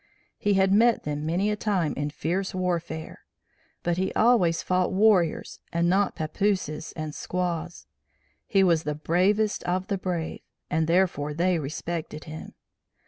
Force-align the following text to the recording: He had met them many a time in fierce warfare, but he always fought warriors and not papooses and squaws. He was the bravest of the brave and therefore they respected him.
He 0.39 0.55
had 0.55 0.73
met 0.73 1.03
them 1.03 1.27
many 1.27 1.51
a 1.51 1.55
time 1.55 1.93
in 1.95 2.09
fierce 2.09 2.55
warfare, 2.55 3.19
but 3.83 3.97
he 3.97 4.11
always 4.13 4.63
fought 4.63 4.91
warriors 4.91 5.59
and 5.71 5.87
not 5.87 6.15
papooses 6.15 6.91
and 6.95 7.13
squaws. 7.13 7.85
He 8.47 8.63
was 8.63 8.81
the 8.81 8.95
bravest 8.95 9.63
of 9.65 9.89
the 9.89 9.99
brave 9.99 10.41
and 10.71 10.87
therefore 10.87 11.35
they 11.35 11.59
respected 11.59 12.23
him. 12.23 12.55